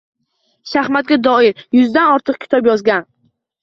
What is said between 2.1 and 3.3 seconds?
ortiq kitob yozgan